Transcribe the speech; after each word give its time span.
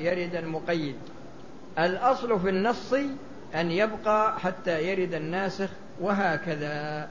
يرد 0.00 0.34
المقيد. 0.34 0.96
الأصل 1.78 2.40
في 2.40 2.48
النص 2.48 2.92
أن 3.54 3.70
يبقى 3.70 4.40
حتى 4.40 4.82
يرد 4.82 5.14
الناسخ 5.14 5.68
وهكذا. 6.00 7.08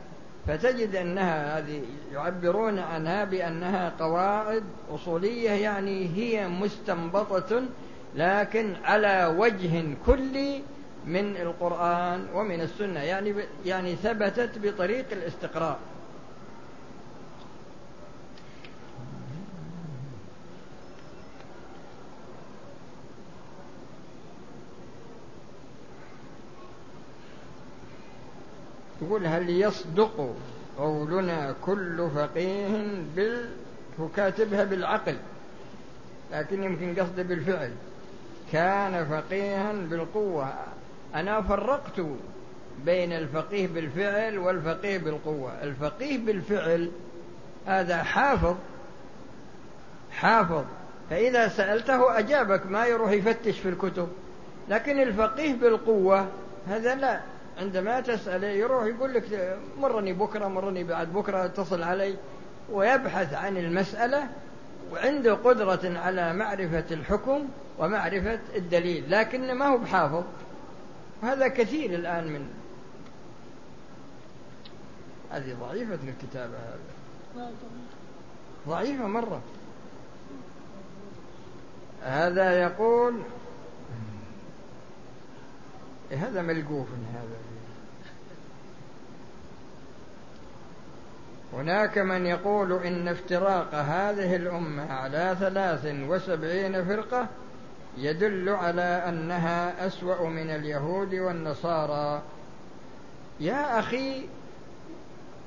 فتجد 0.47 0.95
أنها 0.95 1.57
هذه 1.59 1.81
يعبرون 2.13 2.79
عنها 2.79 3.23
بأنها 3.23 3.93
قواعد 3.99 4.63
أصولية 4.91 5.49
يعني 5.51 6.09
هي 6.15 6.47
مستنبطة 6.47 7.61
لكن 8.15 8.75
على 8.83 9.35
وجه 9.37 9.83
كلي 10.05 10.61
من 11.05 11.37
القرآن 11.37 12.27
ومن 12.33 12.61
السنة. 12.61 12.99
يعني 12.99 13.35
يعني 13.65 13.95
ثبتت 13.95 14.49
بطريق 14.63 15.05
الاستقراء. 15.11 15.79
يقول 29.01 29.27
هل 29.27 29.49
يصدق 29.49 30.35
قولنا 30.77 31.55
كل 31.61 32.09
فقيه 32.15 32.67
بال 33.15 33.49
وكاتبها 33.99 34.63
بالعقل 34.63 35.17
لكن 36.31 36.63
يمكن 36.63 37.01
قصده 37.01 37.23
بالفعل. 37.23 37.71
كان 38.51 39.05
فقيها 39.05 39.73
بالقوة. 39.73 40.53
أنا 41.15 41.41
فرقت 41.41 42.01
بين 42.85 43.13
الفقيه 43.13 43.67
بالفعل 43.67 44.37
والفقيه 44.37 44.97
بالقوة. 44.97 45.63
الفقيه 45.63 46.17
بالفعل 46.17 46.91
هذا 47.65 48.03
حافظ 48.03 48.55
حافظ. 50.11 50.63
فإذا 51.09 51.47
سألته 51.47 52.19
أجابك 52.19 52.65
ما 52.65 52.85
يروح 52.85 53.11
يفتش 53.11 53.59
في 53.59 53.69
الكتب. 53.69 54.07
لكن 54.69 55.01
الفقيه 55.01 55.53
بالقوة 55.53 56.27
هذا 56.67 56.95
لا. 56.95 57.21
عندما 57.57 57.99
تسأله 58.01 58.47
يروح 58.47 58.85
يقول 58.85 59.13
لك 59.13 59.57
مرني 59.77 60.13
بكرة 60.13 60.47
مرني 60.47 60.83
بعد 60.83 61.13
بكرة 61.13 61.45
اتصل 61.45 61.83
علي. 61.83 62.15
ويبحث 62.71 63.33
عن 63.33 63.57
المسألة 63.57 64.27
وعنده 64.91 65.33
قدرة 65.33 65.99
على 65.99 66.33
معرفة 66.33 66.85
الحكم 66.91 67.47
ومعرفة 67.79 68.39
الدليل 68.55 69.11
لكن 69.11 69.51
ما 69.51 69.65
هو 69.65 69.77
بحافظ. 69.77 70.23
وهذا 71.23 71.47
كثير 71.47 71.93
الآن 71.93 72.27
من 72.27 72.49
هذه 75.31 75.55
ضعيفة 75.61 75.99
الكتابة 76.07 76.57
هذا 77.35 77.51
ضعيفة 78.67 79.07
مرة. 79.07 79.41
هذا 82.03 82.61
يقول 82.61 83.21
هذا 86.15 86.41
ملقوف 86.41 86.87
هذا. 87.13 87.37
هناك 91.53 91.97
من 91.97 92.25
يقول 92.25 92.73
إن 92.73 93.07
افتراق 93.07 93.75
هذه 93.75 94.35
الأمة 94.35 94.93
على 94.93 95.35
ثلاث 95.39 95.85
وسبعين 95.85 96.85
فرقة 96.85 97.27
يدل 97.97 98.49
على 98.49 99.03
أنها 99.09 99.87
أسوأ 99.87 100.29
من 100.29 100.49
اليهود 100.49 101.15
والنصارى. 101.15 102.21
يا 103.39 103.79
أخي 103.79 104.25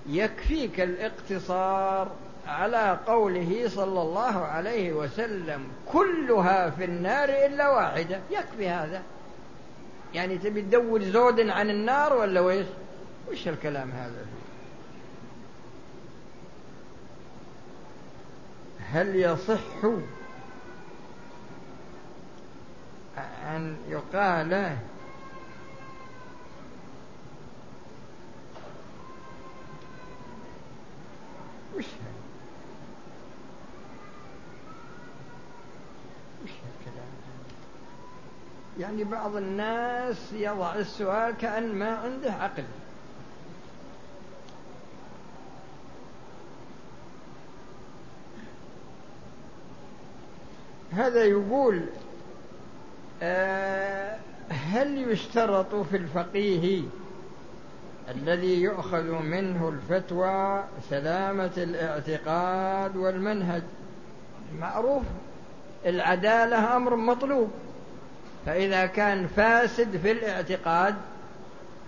يكفيك 0.06 0.80
الاقتصار 0.80 2.10
على 2.46 2.98
قوله 3.06 3.68
صلى 3.68 4.02
الله 4.02 4.38
عليه 4.44 4.92
وسلم 4.92 5.68
كلها 5.92 6.70
في 6.70 6.84
النار 6.84 7.28
إلا 7.28 7.68
واحدة. 7.68 8.20
يكفي 8.30 8.68
هذا. 8.68 9.02
يعني 10.14 10.38
تبي 10.38 10.62
تدور 10.62 11.02
زود 11.02 11.40
عن 11.40 11.70
النار 11.70 12.12
ولا 12.12 12.40
ويش؟ 12.40 12.66
وش 13.30 13.48
الكلام 13.48 13.90
هذا؟ 13.90 14.26
هل 18.80 19.16
يصح 19.16 19.84
أن 23.46 23.76
يقال 23.88 24.76
وش 31.76 31.84
هذا 31.84 32.18
وش 36.44 36.50
الكلام 36.50 37.08
يعني 38.78 39.04
بعض 39.04 39.36
الناس 39.36 40.32
يضع 40.32 40.74
السؤال 40.74 41.34
كأن 41.36 41.74
ما 41.74 41.96
عنده 41.96 42.32
عقل. 42.32 42.64
هذا 50.92 51.24
يقول 51.24 51.82
آه، 53.22 54.18
هل 54.48 55.10
يشترط 55.10 55.74
في 55.74 55.96
الفقيه 55.96 56.82
الذي 58.10 58.62
يؤخذ 58.62 59.10
منه 59.10 59.68
الفتوى 59.68 60.64
سلامة 60.90 61.50
الاعتقاد 61.56 62.96
والمنهج؟ 62.96 63.62
معروف 64.60 65.02
العدالة 65.86 66.76
أمر 66.76 66.96
مطلوب. 66.96 67.50
فإذا 68.48 68.86
كان 68.86 69.26
فاسد 69.26 69.96
في 69.96 70.12
الاعتقاد 70.12 70.94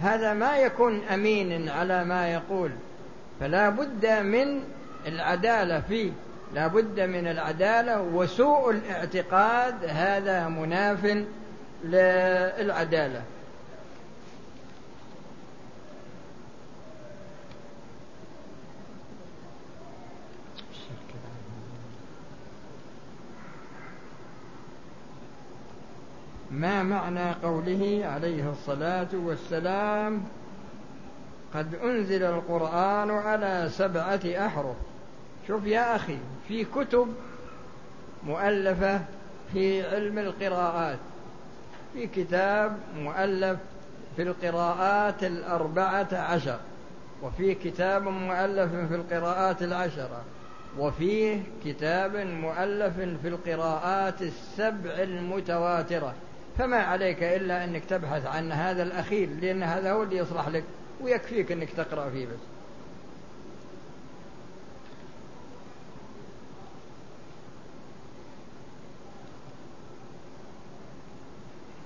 هذا 0.01 0.35
ما 0.35 0.57
يكون 0.57 1.01
أمينا 1.05 1.73
على 1.73 2.05
ما 2.05 2.29
يقول. 2.29 2.71
فلا 3.41 3.69
بد 3.69 4.07
من 4.07 4.63
العدالة 5.07 5.81
فيه. 5.81 6.13
لا 6.55 6.67
بد 6.67 7.01
من 7.01 7.27
العدالة 7.27 8.01
وسوء 8.01 8.71
الاعتقاد 8.71 9.75
هذا 9.85 10.49
مناف 10.49 11.25
للعدالة. 11.85 13.23
ما 26.51 26.83
معنى 26.83 27.33
قوله 27.33 28.01
عليه 28.05 28.51
الصلاة 28.51 29.09
والسلام 29.13 30.23
قد 31.55 31.75
أنزل 31.75 32.23
القرآن 32.23 33.11
على 33.11 33.69
سبعة 33.73 34.21
أحرف. 34.47 34.77
شوف 35.49 35.67
يا 35.67 35.97
أخي 35.97 36.19
في 36.49 36.65
كتب 36.65 37.15
مؤلفة 38.27 39.01
في 39.53 39.87
علم 39.95 40.19
القراءات 40.19 40.99
في 41.93 42.07
كتاب 42.07 42.77
مؤلف 42.97 43.59
في 44.17 44.23
القراءات 44.23 45.25
الأربعة 45.25 46.09
عشر 46.13 46.59
وفي 47.23 47.55
كتاب 47.55 48.03
مؤلف 48.03 48.75
في 48.89 48.95
القراءات 48.95 49.63
العشرة 49.63 50.23
وفيه 50.79 51.43
كتاب 51.65 52.17
مؤلف 52.17 52.97
في 53.23 53.29
القراءات 53.29 54.23
السبع 54.23 54.91
المتواترة. 54.91 56.15
فما 56.61 56.77
عليك 56.77 57.23
إلا 57.23 57.65
أنك 57.65 57.85
تبحث 57.85 58.27
عن 58.27 58.53
هذا 58.53 58.83
الأخير 58.83 59.29
لأن 59.41 59.63
هذا 59.63 59.93
هو 59.93 60.03
اللي 60.03 60.17
يصلح 60.17 60.49
لك 60.49 60.65
ويكفيك 61.01 61.53
أنك 61.53 61.71
تقرأ 61.71 62.11
فيه 62.11 62.27
بس. 62.27 62.33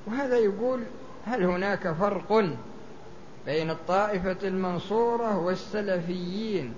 وهذا 0.07 0.37
يقول 0.37 0.83
هل 1.27 1.45
هناك 1.45 1.93
فرق 1.93 2.45
بين 3.47 3.71
الطائفة 3.71 4.49
المنصورة 4.49 5.39
والسلفيين 5.39 6.75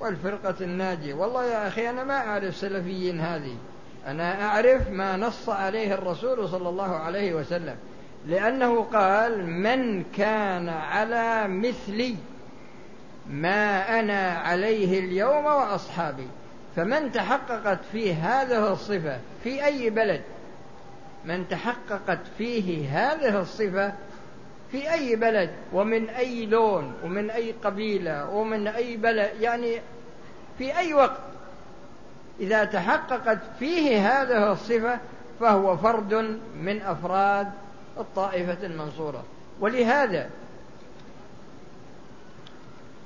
والفرقة 0.00 0.54
الناجية؟ 0.60 1.14
والله 1.14 1.44
يا 1.44 1.68
أخي 1.68 1.90
أنا 1.90 2.04
ما 2.04 2.16
أعرف 2.16 2.56
سلفيين 2.56 3.20
هذه. 3.20 3.56
أنا 4.06 4.44
أعرف 4.44 4.90
ما 4.90 5.16
نص 5.16 5.48
عليه 5.48 5.94
الرسول 5.94 6.48
صلى 6.48 6.68
الله 6.68 6.96
عليه 6.96 7.34
وسلم. 7.34 7.76
لأنه 8.26 8.82
قال 8.82 9.46
من 9.46 10.04
كان 10.04 10.68
على 10.68 11.48
مثلي 11.48 12.16
ما 13.30 14.00
أنا 14.00 14.30
عليه 14.30 15.00
اليوم 15.00 15.44
وأصحابي 15.44 16.26
فمن 16.76 17.12
تحققت 17.12 17.78
فيه 17.92 18.14
هذه 18.14 18.72
الصفة 18.72 19.18
في 19.44 19.64
أي 19.64 19.90
بلد 19.90 20.20
من 21.24 21.48
تحققت 21.48 22.20
فيه 22.38 22.88
هذه 22.88 23.40
الصفة 23.40 23.92
في 24.72 24.92
أي 24.92 25.16
بلد 25.16 25.50
ومن 25.72 26.08
أي 26.08 26.46
لون 26.46 26.92
ومن 27.04 27.30
أي 27.30 27.54
قبيلة 27.64 28.30
ومن 28.30 28.68
أي 28.68 28.96
بلد 28.96 29.30
يعني 29.40 29.80
في 30.58 30.78
أي 30.78 30.94
وقت 30.94 31.20
إذا 32.40 32.64
تحققت 32.64 33.38
فيه 33.58 34.08
هذه 34.22 34.52
الصفة 34.52 34.98
فهو 35.40 35.76
فرد 35.76 36.14
من 36.60 36.82
أفراد 36.82 37.50
الطائفة 37.98 38.66
المنصورة. 38.66 39.24
ولهذا 39.60 40.30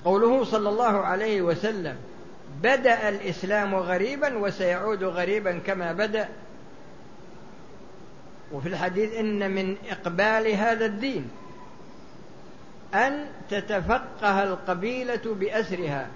قوله 0.04 0.44
صلى 0.44 0.69
الله 0.69 0.98
عليه 0.98 1.42
وسلم 1.42 1.96
بدأ 2.62 3.08
الإسلام 3.08 3.75
غريبا 3.75 4.38
وسيعود 4.38 5.04
غريبا 5.04 5.58
كما 5.58 5.92
بدأ. 5.92 6.28
وفي 8.52 8.69
الحديث 8.69 9.14
إن 9.14 9.50
من 9.50 9.76
إقبال 9.90 10.54
هذا 10.54 10.86
الدين 10.86 11.31
أن 12.94 13.26
تتفقه 13.50 14.42
القبيلة 14.42 15.34
بأسرها. 15.34 16.08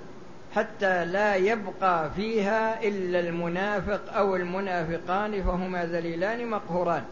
حتى 0.54 1.04
لا 1.04 1.36
يبقى 1.36 2.10
فيها 2.16 2.82
إلا 2.82 3.20
المنافق 3.20 4.14
أو 4.16 4.36
المنافقان 4.36 5.42
فهما 5.42 5.86
ذليلان 5.86 6.46
مقهوران. 6.46 7.02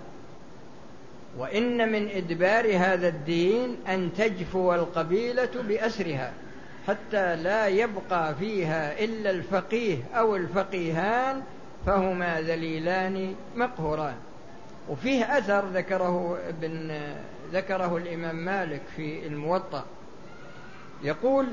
وإن 1.39 1.93
من 1.93 2.09
إدبار 2.09 2.77
هذا 2.77 3.09
الدين 3.09 3.77
أن 3.89 4.11
تجفو 4.19 4.75
القبيلة 4.75 5.51
بأسرها 5.69 6.33
حتى 6.87 7.37
لا 7.37 7.67
يبقى 7.67 8.35
فيها 8.35 9.05
إلا 9.05 9.31
الفقيه 9.31 9.97
أو 10.15 10.37
الفقيهان 10.37 11.43
فهما 11.87 12.41
ذليلان 12.41 13.35
مقهوران. 13.57 14.15
وفيه 14.89 15.39
أثر 15.39 15.65
ذكره 15.67 16.39
ابن 16.49 17.01
ذكره 17.53 17.97
الإمام 17.97 18.37
مالك 18.37 18.83
في 18.97 19.27
الموطأ. 19.27 19.85
يقول 21.03 21.47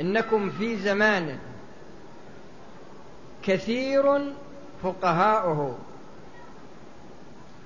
إنكم 0.00 0.50
في 0.50 0.76
زمان 0.76 1.38
كثير 3.42 4.32
فقهاؤه 4.82 5.78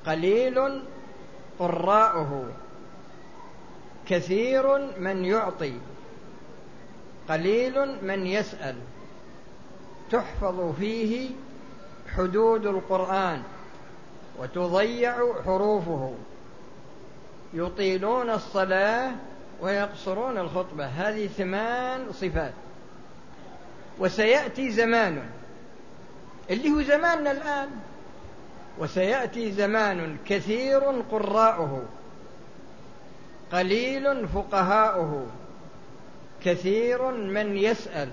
قليل 0.06 0.82
قراؤه 1.58 2.44
كثير 4.08 4.78
من 4.98 5.25
يعطي 5.25 5.72
قليل 7.28 8.04
من 8.04 8.26
يسأل. 8.26 8.76
تحفظ 10.10 10.74
فيه 10.78 11.31
حدود 12.16 12.66
القرآن 12.66 13.42
وتضيع 14.38 15.42
حروفه. 15.46 16.14
يطيلون 17.54 18.31
الصلاة 18.31 19.12
ويقصرون 19.60 20.38
الخطبة. 20.38 20.87
هذه 20.87 21.26
ثمان 21.26 22.12
صفات. 22.12 22.52
وسيأتي 23.99 24.70
زمان. 24.70 25.22
اللي 26.50 26.70
هو 26.70 26.82
زماننا 26.82 27.31
الآن. 27.31 27.69
وسيأتي 28.78 29.52
زمان 29.52 30.16
كثير 30.26 30.81
قراؤه. 31.10 31.82
قليل 33.52 34.28
فقهاؤه. 34.28 35.26
كثير 36.44 37.10
من 37.10 37.56
يسأل. 37.56 38.08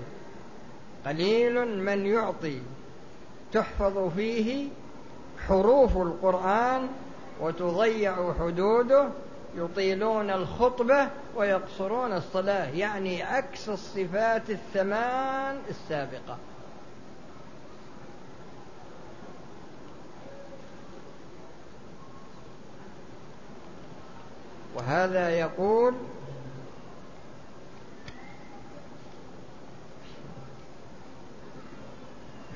قليل 1.06 1.78
من 1.78 2.06
يعطي. 2.06 2.60
تحفظ 3.52 3.98
فيه 4.16 4.68
حروف 5.48 5.96
القرآن 5.96 6.88
وتضيع 7.40 8.32
حدوده 8.40 9.08
يطيلون 9.56 10.30
الخطبة 10.30 11.08
ويقصرون 11.36 12.12
الصلاة 12.12 12.70
يعني 12.70 13.22
عكس 13.22 13.68
الصفات 13.68 14.50
الثمان 14.50 15.58
السابقة. 15.70 16.38
وهذا 24.74 25.30
يقول 25.30 25.94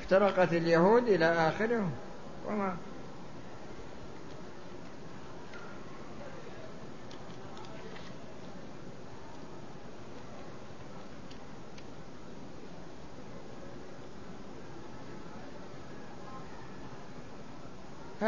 افترقت 0.01 0.53
اليهود 0.53 1.09
إلى 1.09 1.25
آخره. 1.25 1.89
وما 2.49 2.77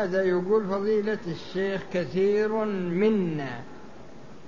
هذا 0.02 0.22
يقول 0.22 0.66
فضيلة 0.66 1.18
الشيخ 1.26 1.82
كثير 1.92 2.64
منا 2.64 3.60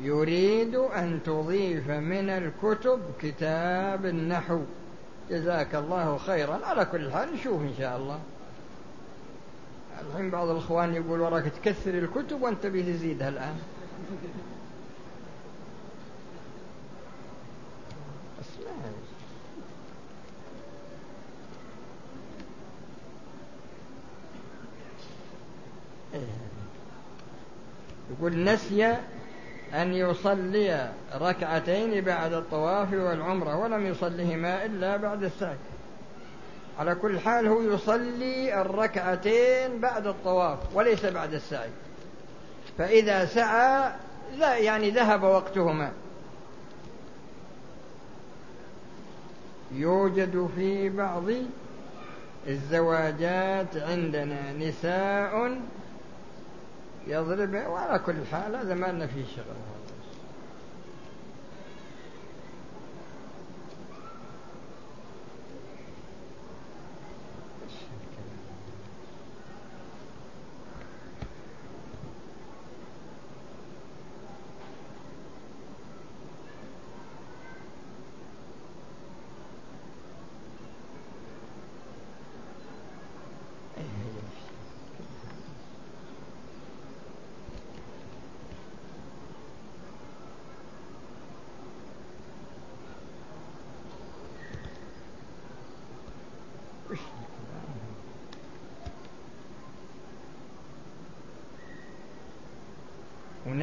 يريد 0.01 0.75
أن 0.75 1.21
تضيف 1.25 1.91
من 1.91 2.31
الكتب 2.31 3.01
كتاب 3.21 4.07
النحو. 4.07 4.61
جزاك 5.31 5.75
الله 5.75 6.19
خيرا. 6.19 6.67
على 6.67 6.85
كل 6.85 7.13
حال 7.13 7.35
نشوف 7.35 7.63
إن 7.63 7.75
شاء 7.79 7.97
الله. 7.97 8.21
الحين 10.11 10.31
بعض 10.31 10.49
الإخوان 10.49 10.95
يقول 10.95 11.21
وراك 11.21 11.45
تكثر 11.45 11.95
الكتب 11.95 12.43
وأنت 12.43 12.67
بتزيدها 12.67 13.29
الآن 13.29 13.57
إيه. 14.23 14.45
يقول 28.11 28.45
نسي 28.45 28.97
أن 29.75 29.95
يصلي 29.95 30.93
ركعتين 31.15 32.01
بعد 32.01 32.33
الطواف 32.33 32.93
والعمرة 32.93 33.57
ولم 33.57 33.87
يصلهما 33.87 34.65
إلا 34.65 34.97
بعد 34.97 35.23
السعي. 35.23 35.57
على 36.79 36.95
كل 36.95 37.21
حال 37.21 37.47
هو 37.47 37.61
يصلي 37.61 38.61
الركعتين 38.61 39.81
بعد 39.81 40.07
الطواف 40.07 40.59
وليس 40.75 41.07
بعد 41.07 41.35
السعي. 41.35 41.71
فإذا 42.79 43.27
سعى 43.27 43.93
لا 44.39 44.57
يعني 44.57 44.91
ذهب 44.91 45.23
وقتهما. 45.23 45.93
يوجد 49.73 50.51
في 50.57 50.89
بعض 50.89 51.25
الزواجات 52.47 53.77
عندنا 53.77 54.53
نساء 54.53 55.59
يضرب 57.07 57.55
وعلى 57.55 57.99
كل 57.99 58.27
حال 58.33 58.57
هذا 58.57 58.75
ما 58.75 58.87
لنا 58.87 59.07
فيه 59.07 59.25
شغل. 59.37 59.57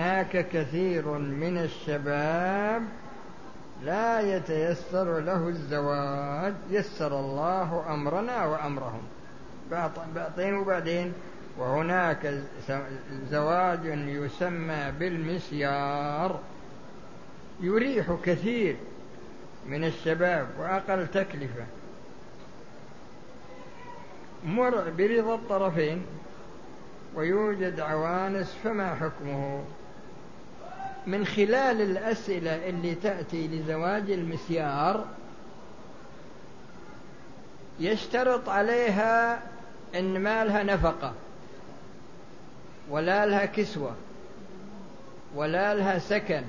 هناك 0.01 0.49
كثير 0.49 1.07
من 1.17 1.57
الشباب 1.57 2.83
لا 3.83 4.21
يتيسر 4.35 5.19
له 5.19 5.47
الزواج 5.47 6.53
يسر 6.69 7.19
الله 7.19 7.85
أمرنا 7.93 8.45
وأمرهم. 8.45 9.01
بعطين 10.15 10.53
وبعدين 10.53 11.13
وهناك 11.57 12.33
زواج 13.29 13.85
يسمى 14.07 14.91
بالمسيار. 14.99 16.39
يريح 17.59 18.17
كثير 18.25 18.75
من 19.67 19.83
الشباب 19.83 20.47
وأقل 20.59 21.07
تكلفة. 21.07 21.65
مر 24.45 24.89
برضا 24.89 25.35
الطرفين 25.35 26.05
ويوجد 27.15 27.79
عوانس 27.79 28.55
فما 28.63 28.95
حكمه؟ 28.95 29.63
من 31.07 31.25
خلال 31.25 31.81
الأسئلة 31.81 32.69
اللي 32.69 32.95
تأتي 32.95 33.47
لزواج 33.47 34.11
المسيار 34.11 35.05
يشترط 37.79 38.49
عليها 38.49 39.41
إن 39.95 40.19
ما 40.19 40.45
لها 40.45 40.63
نفقة 40.63 41.13
ولا 42.89 43.25
لها 43.25 43.45
كسوة 43.45 43.95
ولا 45.35 45.75
لها 45.75 45.99
سكن 45.99 46.43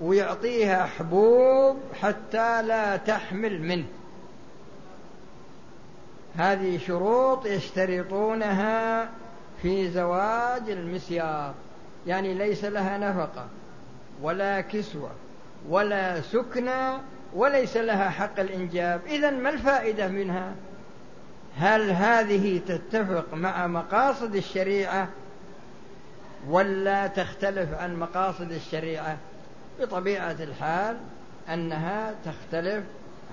ويعطيها 0.00 0.86
حبوب 0.86 1.76
حتى 2.00 2.62
لا 2.62 2.96
تحمل 2.96 3.62
منه. 3.62 3.86
هذه 6.36 6.78
شروط 6.78 7.46
يشترطونها 7.46 9.08
في 9.62 9.90
زواج 9.90 10.70
المسيار. 10.70 11.54
يعني 12.06 12.34
ليس 12.34 12.64
لها 12.64 12.98
نفقة 12.98 13.46
ولا 14.22 14.60
كسوة 14.60 15.10
ولا 15.68 16.20
سكنى 16.20 16.98
وليس 17.34 17.76
لها 17.76 18.10
حق 18.10 18.40
الإنجاب. 18.40 19.00
إذا 19.06 19.30
ما 19.30 19.50
الفائدة 19.50 20.08
منها؟ 20.08 20.52
هل 21.58 21.90
هذه 21.90 22.60
تتفق 22.68 23.34
مع 23.34 23.66
مقاصد 23.66 24.36
الشريعة 24.36 25.08
ولا 26.48 27.06
تختلف 27.06 27.74
عن 27.74 27.96
مقاصد 27.96 28.52
الشريعة؟ 28.52 29.16
بطبيعة 29.80 30.36
الحال 30.40 30.96
أنها 31.52 32.14
تختلف 32.24 32.84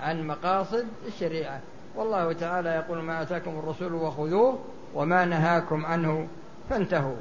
عن 0.02 0.26
مقاصد 0.26 0.86
الشريعة. 1.06 1.60
والله 1.96 2.32
تعالى 2.32 2.70
يقول 2.70 2.98
ما 2.98 3.22
أتاكم 3.22 3.58
الرسول 3.58 3.94
وخذوه 3.94 4.58
وما 4.94 5.24
نهاكم 5.24 5.86
عنه. 5.86 6.28
فانتهوا. 6.70 7.16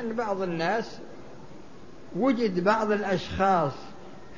يعني 0.00 0.12
بعض 0.12 0.42
الناس 0.42 0.98
وجد 2.16 2.64
بعض 2.64 2.92
الأشخاص 2.92 3.72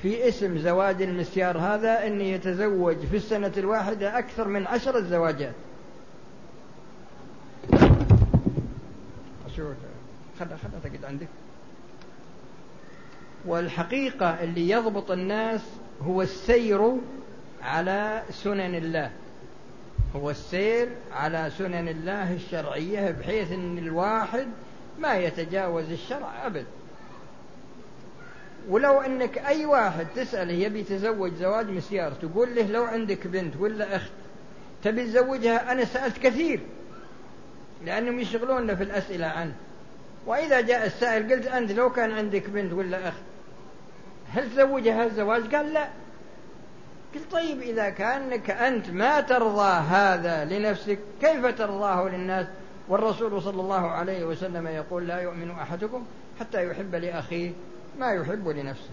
في 0.03 0.29
اسم 0.29 0.59
زواج 0.59 1.03
المسيار 1.03 1.59
هذا 1.59 2.07
أن 2.07 2.21
يتزوج 2.21 2.97
في 2.97 3.17
السنة 3.17 3.53
الواحدة 3.57 4.19
أكثر 4.19 4.49
من 4.49 4.67
عشرة 4.67 5.01
زواجات 5.01 5.55
شو 9.57 9.63
خلها 10.41 10.59
تقعد 10.85 11.05
عندك. 11.05 11.29
والحقيقة 13.45 14.27
اللي 14.27 14.71
يضبط 14.71 15.11
الناس 15.11 15.61
هو 16.03 16.23
السير 16.23 16.97
على 17.63 18.23
سنن 18.31 18.75
الله. 18.75 19.11
هو 20.17 20.31
السير 20.31 20.89
على 21.13 21.51
سنن 21.59 21.89
الله 21.89 22.35
الشرعية 22.35 23.11
بحيث 23.11 23.53
أن 23.53 23.79
الواحد 23.79 24.49
ما 25.03 25.17
يتجاوز 25.17 25.91
الشرع 25.91 26.47
أبد. 26.47 26.67
ولو 28.69 29.01
أنك 29.01 29.39
أي 29.39 29.67
واحد 29.67 30.07
تسأله 30.17 30.53
يبي 30.53 30.81
يتزوج 30.81 31.35
زواج 31.35 31.67
مسيار 31.71 32.13
تقول 32.13 32.55
له 32.55 32.67
لو 32.67 32.85
عندك 32.85 33.27
بنت 33.27 33.57
ولا 33.57 33.97
أخت 33.97 34.13
تبي 34.85 35.05
تزوجها؟ 35.05 35.73
أنا 35.73 35.85
سألت 35.85 36.19
كثير 36.19 36.61
لأنهم 37.85 38.21
يشغلون 38.21 38.77
في 38.77 38.83
الأسئلة 38.83 39.27
عنه. 39.27 39.53
وإذا 40.27 40.61
جاء 40.61 40.87
السائل 40.87 41.33
قلت 41.33 41.47
أنت 41.47 41.73
لو 41.73 41.93
كان 41.93 42.13
عندك 42.13 42.51
بنت 42.51 42.73
ولا 42.73 43.09
أخت 43.09 43.23
هل 44.33 44.51
تزوجها 44.51 45.05
الزواج؟ 45.05 45.55
قال 45.55 45.73
لا. 45.73 45.89
قلت 47.15 47.33
طيب 47.33 47.61
إذا 47.61 47.91
كأنك 47.91 48.51
أنت 48.51 48.91
ما 48.91 49.21
ترضى 49.21 49.73
هذا 49.91 50.45
لنفسك 50.45 50.99
كيف 51.21 51.47
ترضاه 51.47 52.09
للناس؟ 52.09 52.47
والرسول 52.89 53.43
صلى 53.43 53.61
الله 53.61 53.91
عليه 53.91 54.25
وسلم 54.25 54.67
يقول 54.67 55.09
لا 55.09 55.21
يؤمن 55.21 55.51
أحدكم 55.51 56.05
حتى 56.41 56.67
يحب 56.67 56.95
لأخيه 56.95 57.53
ما 57.99 58.13
يحب 58.13 58.49
لنفسه. 58.49 58.91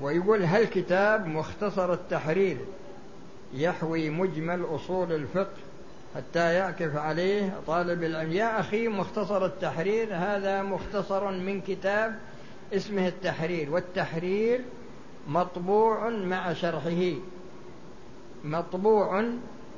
ويقول 0.00 0.42
هل 0.42 0.64
كتاب 0.64 1.26
مختصر 1.26 1.92
التحرير 1.92 2.56
يحوي 3.54 4.10
مجمل 4.10 4.64
أصول 4.64 5.12
الفقه 5.12 5.56
حتى 6.16 6.54
يعكف 6.54 6.96
عليه 6.96 7.60
طالب 7.66 8.02
العلم؟ 8.02 8.32
يا 8.32 8.60
أخي 8.60 8.88
مختصر 8.88 9.44
التحرير 9.44 10.08
هذا 10.14 10.62
مختصر 10.62 11.30
من 11.30 11.60
كتاب 11.60 12.18
اسمه 12.72 13.08
التحرير 13.08 13.70
والتحرير 13.70 14.60
مطبوع 15.28 16.08
مع 16.08 16.52
شرحه. 16.52 17.12
مطبوع 18.44 19.24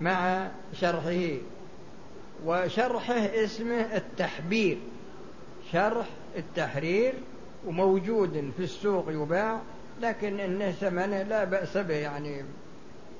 مع 0.00 0.48
شرحه. 0.72 1.36
وشرحه 2.46 3.14
اسمه 3.14 3.96
التحبير. 3.96 4.78
شرح 5.72 6.06
التحرير 6.36 7.14
وموجود 7.66 8.52
في 8.56 8.62
السوق 8.62 9.06
يباع 9.10 9.60
لكن 10.00 10.40
إنه 10.40 10.70
ثمنه 10.70 11.22
لا 11.22 11.44
بأس 11.44 11.76
به 11.76 11.94
يعني. 11.94 12.44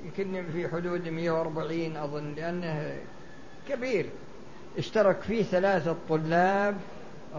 يمكن 0.04 0.44
في 0.52 0.68
حدود 0.68 1.08
140 1.08 1.96
أظن 1.96 2.34
لأنه 2.34 2.98
كبير. 3.68 4.06
اشترك 4.78 5.20
فيه 5.20 5.42
ثلاثة 5.42 5.96
طلاب 6.08 6.76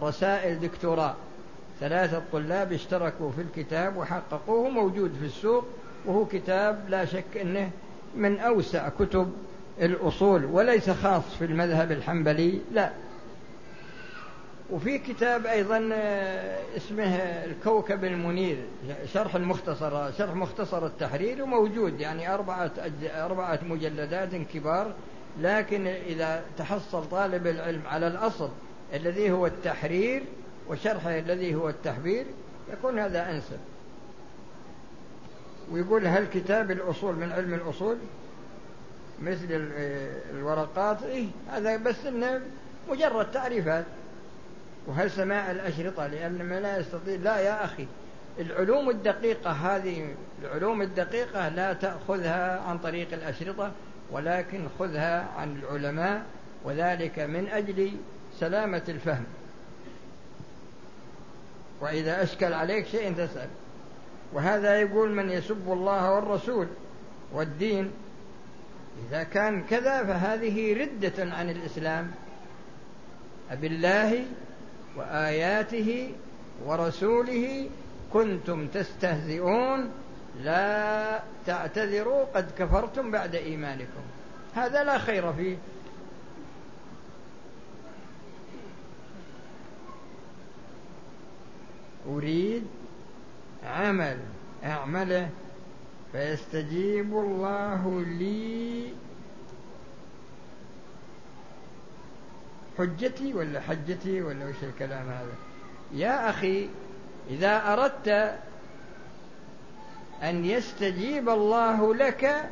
رسائل 0.01 0.59
دكتوراه. 0.59 1.15
ثلاثة 1.79 2.21
طلاب 2.31 2.73
اشتركوا 2.73 3.31
في 3.31 3.41
الكتاب 3.41 3.97
وحققوه 3.97 4.69
موجود 4.69 5.13
في 5.19 5.25
السوق 5.25 5.65
وهو 6.05 6.25
كتاب 6.25 6.89
لا 6.89 7.05
شك 7.05 7.37
أنه 7.41 7.71
من 8.15 8.39
أوسع 8.39 8.89
كتب 8.89 9.31
الأصول 9.81 10.45
وليس 10.45 10.89
خاص 10.89 11.35
في 11.39 11.45
المذهب 11.45 11.91
الحنبلي 11.91 12.59
لا. 12.71 12.91
وفي 14.71 14.97
كتاب 14.97 15.45
أيضا 15.45 15.89
آه، 15.93 16.59
اسمه 16.77 17.15
الكوكب 17.15 18.03
المنير 18.03 18.57
شرح 19.13 19.35
المختصر 19.35 20.11
شرح 20.11 20.35
مختصر 20.35 20.85
التحرير 20.85 21.43
وموجود 21.43 21.99
يعني 21.99 22.33
أربعة 22.33 22.71
أربعة 23.03 23.59
مجلدات 23.69 24.35
كبار 24.35 24.93
لكن 25.41 25.87
إذا 25.87 26.43
تحصل 26.57 27.09
طالب 27.09 27.47
العلم 27.47 27.81
على 27.87 28.07
الأصل 28.07 28.49
الذي 28.93 29.31
هو 29.31 29.45
التحرير 29.47 30.23
وشرحه 30.69 31.19
الذي 31.19 31.55
هو 31.55 31.69
التحبير 31.69 32.25
يكون 32.73 32.99
هذا 32.99 33.31
أنسب. 33.31 33.59
ويقول 35.71 36.07
هل 36.07 36.27
كتاب 36.33 36.71
الأصول 36.71 37.15
من 37.15 37.31
علم 37.31 37.53
الأصول؟ 37.53 37.97
مثل 39.21 39.47
الورقات 40.33 41.03
إيه 41.03 41.27
هذا 41.51 41.77
بس 41.77 42.05
إنه 42.05 42.41
مجرد 42.89 43.31
تعريفات. 43.31 43.85
وهل 44.87 45.11
سماع 45.11 45.51
الأشرطة؟ 45.51 46.07
لأن 46.07 46.45
من 46.45 46.57
لا 46.57 46.79
يستطيع 46.79 47.15
لا 47.15 47.39
يا 47.39 47.65
أخي 47.65 47.87
العلوم 48.39 48.89
الدقيقة 48.89 49.51
هذه 49.51 50.15
العلوم 50.41 50.81
الدقيقة 50.81 51.49
لا 51.49 51.73
تأخذها 51.73 52.59
عن 52.61 52.77
طريق 52.77 53.13
الأشرطة 53.13 53.71
ولكن 54.11 54.67
خذها 54.79 55.27
عن 55.37 55.55
العلماء 55.55 56.25
وذلك 56.63 57.19
من 57.19 57.47
أجل 57.47 57.91
سلامة 58.39 58.81
الفهم. 58.89 59.25
وإذا 61.83 62.23
أشكل 62.23 62.53
عليك 62.53 62.87
شيء 62.87 63.13
تسأل. 63.13 63.49
وهذا 64.33 64.81
يقول 64.81 65.11
من 65.11 65.29
يسب 65.29 65.71
الله 65.71 66.11
والرسول 66.11 66.67
والدين 67.33 67.91
إذا 69.07 69.23
كان 69.23 69.63
كذا 69.63 70.03
فهذه 70.03 70.73
ردة 70.81 71.33
عن 71.35 71.49
الإسلام. 71.49 72.11
أبالله 73.51 74.25
وآياته 74.97 76.11
ورسوله 76.65 77.69
كنتم 78.13 78.67
تستهزئون 78.67 79.91
لا 80.43 81.19
تعتذروا 81.45 82.23
قد 82.23 82.51
كفرتم 82.57 83.11
بعد 83.11 83.35
إيمانكم. 83.35 84.03
هذا 84.55 84.83
لا 84.83 84.97
خير 84.97 85.33
فيه. 85.33 85.57
أريد 92.07 92.63
عمل 93.63 94.17
أعمله 94.63 95.29
فيستجيب 96.11 97.13
الله 97.17 98.03
لي 98.07 98.93
حجتي 102.77 103.33
ولا 103.33 103.61
حجتي 103.61 104.21
ولا 104.21 104.45
وش 104.45 104.63
الكلام 104.63 105.09
هذا؟ 105.09 105.33
يا 105.93 106.29
أخي 106.29 106.69
إذا 107.29 107.73
أردت 107.73 108.37
أن 110.23 110.45
يستجيب 110.45 111.29
الله 111.29 111.95
لك 111.95 112.49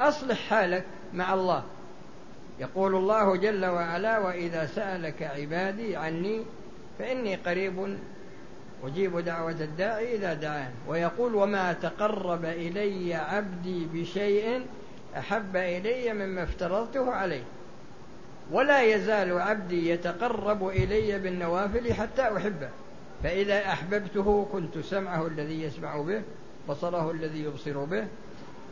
أصلح 0.00 0.48
حالك 0.48 0.84
مع 1.14 1.34
الله. 1.34 1.64
يقول 2.60 2.94
الله 2.94 3.36
جل 3.36 3.66
وعلا 3.66 4.18
وإذا 4.18 4.66
سألك 4.66 5.22
عبادي 5.22 5.96
عني 5.96 6.42
فإني 6.98 7.36
قريب 7.36 7.98
أجيب 8.84 9.18
دعوة 9.18 9.50
الداعي 9.50 10.14
إذا 10.14 10.34
دعان 10.34 10.70
ويقول 10.88 11.34
وما 11.34 11.72
تقرب 11.72 12.44
إلي 12.44 13.14
عبدي 13.14 13.86
بشيء 13.94 14.66
أحب 15.16 15.56
إلي 15.56 16.12
مما 16.12 16.42
افترضته 16.42 17.10
عليه. 17.12 17.42
ولا 18.50 18.82
يزال 18.82 19.40
عبدي 19.40 19.90
يتقرب 19.90 20.68
إلي 20.68 21.18
بالنوافل 21.18 21.94
حتى 21.94 22.22
أحبه. 22.22 22.68
فإذا 23.22 23.58
أحببته 23.58 24.48
كنت 24.52 24.78
سمعه 24.78 25.26
الذي 25.26 25.62
يسمع 25.62 25.96
به 25.96 26.22
بصره 26.68 27.10
الذي 27.10 27.42
يبصر 27.44 27.84
به 27.84 28.06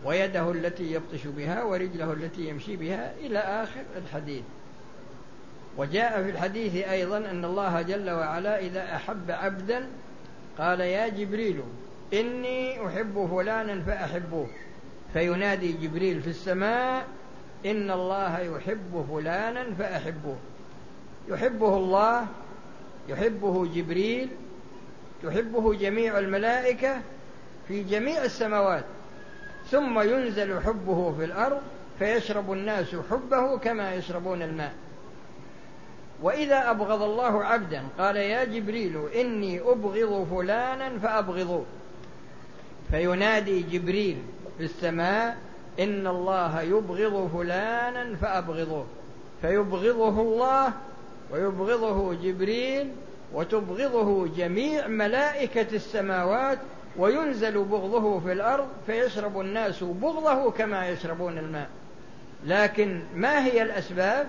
ويده 0.05 0.51
التي 0.51 0.93
يبطش 0.93 1.27
بها 1.27 1.63
ورجله 1.63 2.13
التي 2.13 2.49
يمشي 2.49 2.77
بها 2.77 3.13
إلى 3.21 3.39
آخر 3.39 3.83
الحديث. 3.97 4.43
وجاء 5.77 6.23
في 6.23 6.31
الحديث 6.31 6.89
أيضا 6.89 7.19
أن 7.19 7.45
الله 7.45 7.83
جل 7.83 8.11
وعلا 8.11 8.59
إذا 8.59 8.95
أحب 8.95 9.31
عبدا 9.31 9.87
قال 10.59 10.81
يا 10.81 11.09
جبريل 11.09 11.61
إني 12.13 12.87
أحب 12.87 13.29
فلانا 13.31 13.83
فأحبوه. 13.83 14.47
فينادي 15.13 15.73
جبريل 15.73 16.23
في 16.23 16.31
السماء 16.31 17.07
إن 17.67 17.91
الله 17.91 18.41
يحب 18.41 19.07
فلانا 19.11 19.75
فأحبوه. 19.79 20.37
يحبه 21.29 21.77
الله 21.77 22.27
يحبه 23.09 23.67
جبريل 23.67 24.29
تحبه 25.23 25.75
جميع 25.75 26.19
الملائكة 26.19 27.01
في 27.69 27.83
جميع 27.83 28.25
السماوات. 28.25 28.85
ثم 29.71 30.01
ينزل 30.01 30.61
حبه 30.61 31.13
في 31.19 31.25
الأرض 31.25 31.63
فيشرب 31.99 32.53
الناس 32.53 32.97
حبه 33.11 33.59
كما 33.59 33.95
يشربون 33.95 34.43
الماء. 34.43 34.73
وإذا 36.23 36.71
أبغض 36.71 37.03
الله 37.03 37.45
عبدا 37.45 37.83
قال 37.99 38.17
يا 38.17 38.45
جبريل 38.45 39.09
إني 39.17 39.61
أبغض 39.61 40.27
فلانا 40.31 40.99
فأبغضوه 40.99 41.65
فينادي 42.91 43.63
جبريل 43.63 44.17
في 44.59 44.65
السماء 44.65 45.37
إن 45.81 46.07
الله 46.07 46.63
يبغض 46.63 47.31
فلانا 47.37 48.17
فأبغضوه 48.17 48.87
فيبغضه 49.43 50.21
الله 50.21 50.73
ويبغضه 51.33 52.15
جبريل 52.15 52.91
وتبغضه 53.35 54.27
جميع 54.37 54.87
ملائكة 54.87 55.67
السماوات 55.77 56.59
وينزل 56.97 57.65
بغضه 57.65 58.21
في 58.21 58.33
الأرض 58.33 58.67
فيشرب 58.87 59.41
الناس 59.41 59.83
بغضه 59.83 60.51
كما 60.51 60.89
يشربون 60.89 61.39
الماء. 61.39 61.69
لكن 62.47 63.03
ما 63.15 63.45
هي 63.45 63.63
الأسباب؟ 63.63 64.27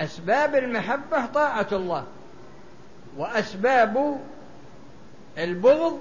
أسباب 0.00 0.54
المحبة 0.54 1.26
طاعة 1.26 1.68
الله 1.72 2.04
وأسباب 3.16 4.20
البغض 5.38 6.00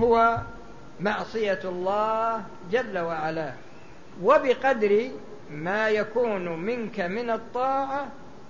هو 0.00 0.38
معصية 1.00 1.60
الله 1.64 2.42
جل 2.72 2.98
وعلا 2.98 3.52
وبقدر 4.22 5.10
ما 5.50 5.88
يكون 5.88 6.58
منك 6.58 7.00
من 7.00 7.30
الطاعة 7.30 8.06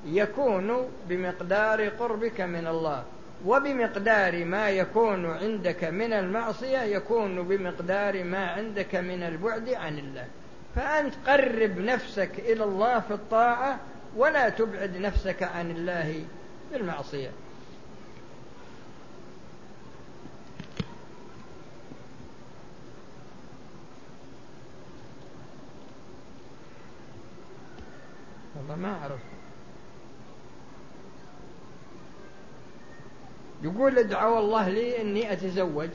يكون 0.06 0.88
بمقدار 1.08 1.88
قربك 1.88 2.40
من 2.40 2.66
الله 2.66 3.04
وبمقدار 3.46 4.44
ما 4.44 4.70
يكون 4.70 5.26
عندك 5.26 5.84
من 5.84 6.12
المعصية 6.12 6.78
يكون 6.78 7.42
بمقدار 7.42 8.24
ما 8.24 8.46
عندك 8.50 8.94
من 8.94 9.22
البعد 9.22 9.68
عن 9.68 9.98
الله. 9.98 10.26
فأنت 10.76 11.14
قرب 11.26 11.78
نفسك 11.78 12.30
إلى 12.38 12.64
الله 12.64 13.00
في 13.00 13.14
الطاعة 13.14 13.78
ولا 14.16 14.48
تبعد 14.48 14.96
نفسك 14.96 15.42
عن 15.42 15.70
الله 15.70 16.24
بالمعصية. 16.72 17.30
والله 28.56 28.76
ما 28.76 28.98
أعرف. 29.02 29.20
يقول 33.62 33.98
ادعوا 33.98 34.38
الله 34.38 34.68
لي 34.68 35.00
إني 35.02 35.32
أتزوج. 35.32 35.88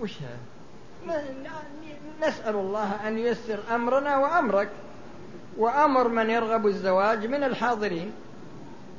وش 0.00 0.12
هذا؟ 0.22 0.38
نسأل 2.22 2.54
الله 2.54 3.08
أن 3.08 3.18
ييسر 3.18 3.74
أمرنا 3.74 4.16
وأمرك. 4.18 4.68
وأمر 5.58 6.08
من 6.08 6.30
يرغب 6.30 6.66
الزواج 6.66 7.26
من 7.26 7.44
الحاضرين. 7.44 8.12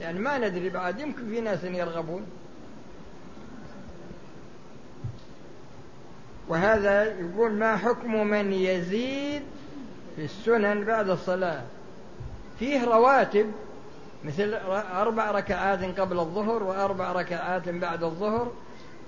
يعني 0.01 0.19
ما 0.19 0.37
ندري 0.37 0.69
بعد 0.69 0.99
يمكن 0.99 1.29
في 1.29 1.41
ناس 1.41 1.63
يرغبون. 1.63 2.25
وهذا 6.47 7.03
يقول 7.03 7.51
ما 7.51 7.77
حكم 7.77 8.27
من 8.27 8.53
يزيد 8.53 9.41
في 10.15 10.23
السنن 10.25 10.83
بعد 10.83 11.09
الصلاة؟ 11.09 11.61
فيه 12.59 12.83
رواتب 12.85 13.51
مثل 14.25 14.53
أربع 14.93 15.31
ركعات 15.31 15.99
قبل 15.99 16.19
الظهر 16.19 16.63
وأربع 16.63 17.11
ركعات 17.11 17.69
بعد 17.69 18.03
الظهر 18.03 18.51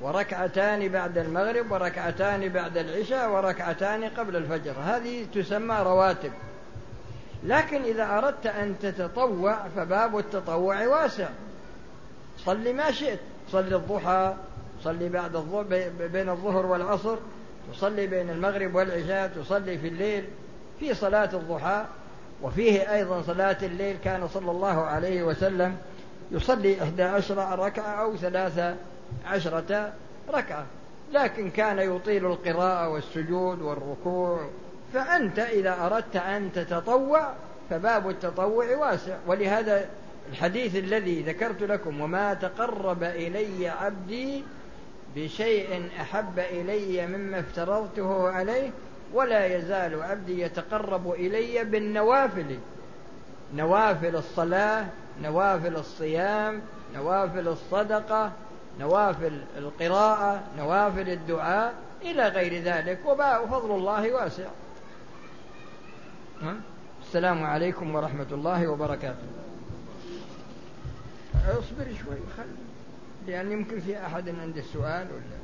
وركعتان 0.02 0.88
بعد 0.88 1.18
المغرب 1.18 1.72
وركعتان 1.72 2.50
بعد 2.50 2.78
العشاء 2.78 3.32
وركعتان 3.32 4.04
قبل 4.04 4.36
الفجر. 4.36 4.74
هذه 4.84 5.26
تسمى 5.34 5.76
رواتب. 5.80 6.32
لكن 7.44 7.82
إذا 7.82 8.18
أردت 8.18 8.46
أن 8.46 8.76
تتطوع 8.82 9.68
فباب 9.76 10.18
التطوع 10.18 10.88
واسع. 10.88 11.30
صل 12.38 12.74
ما 12.74 12.92
شئت. 12.92 13.20
صلي 13.52 13.76
الضحى 13.76 14.34
صلي 14.84 15.10
بعد 15.10 15.36
الظهر 15.36 15.64
بين 16.14 16.30
الظهر 16.30 16.66
والعصر 16.66 17.18
تصلي 17.74 18.08
بين 18.08 18.30
المغرب 18.30 18.76
والعشاء 18.76 19.28
تصلي 19.28 19.78
في 19.78 19.88
الليل. 19.88 20.26
في 20.80 20.94
صلاة 20.94 21.30
الضحى 21.34 21.86
وفيه 22.42 22.94
أيضا 22.94 23.22
صلاة 23.22 23.58
الليل 23.62 23.98
كان 24.04 24.28
صلى 24.28 24.52
الله 24.52 24.86
عليه 24.86 25.24
وسلم 25.24 25.78
يصلي 26.32 26.84
إحدى 26.84 27.04
عشر 27.04 27.60
ركعة 27.60 28.02
أو 28.02 28.16
ثلاثة 28.16 28.76
عشرة 29.26 29.94
ركعة. 30.30 30.66
لكن 31.14 31.50
كان 31.50 31.80
يطيل 31.80 32.26
القراءة 32.26 32.90
والسجود 32.90 33.62
والركوع 33.62 34.50
فأنت 34.94 35.40
إذا 35.40 35.86
أردت 35.86 36.16
أن 36.16 36.52
تتطوع 36.54 37.34
فباب 37.70 38.10
التطوع 38.10 38.76
واسع. 38.76 39.16
ولهذا 39.28 39.86
الحديث 40.32 40.76
الذي 40.76 41.22
ذكرت 41.22 41.64
لكم 41.64 42.02
وما 42.02 42.34
تقرب 42.34 43.04
إلي 43.04 43.70
عبدي 43.70 44.44
بشيء 45.16 45.90
أحب 46.02 46.40
إلي 46.40 47.08
مما 47.08 47.40
افترضته 47.40 48.30
عليه 48.30 48.72
ولا 49.14 49.46
يزال 49.46 50.04
عبدي 50.04 50.42
يتقرب 50.42 51.12
إلي 51.12 51.64
بالنوافل. 51.64 52.58
نوافل 53.56 54.16
الصلاة 54.16 54.86
نوافل 55.22 55.76
الصيام 55.76 56.62
نوافل 56.96 57.48
الصدقة 57.48 58.32
نوافل 58.80 59.42
القراءة 59.58 60.44
نوافل 60.58 61.10
الدعاء 61.10 61.74
إلى 62.02 62.28
غير 62.28 62.64
ذلك. 62.64 63.00
وباء 63.06 63.46
فضل 63.46 63.76
الله 63.76 64.14
واسع. 64.14 64.48
السلام 67.02 67.44
عليكم 67.44 67.96
ورحمة 67.96 68.28
الله 68.32 68.68
وبركاته. 68.68 69.28
اصبر 71.36 71.86
شوي 71.86 72.18
خل 72.38 72.50
لأن 73.28 73.52
يمكن 73.52 73.80
في 73.80 74.06
أحد 74.06 74.30
عنده 74.30 74.62
سؤال 74.62 75.08
ولا؟ 75.12 75.38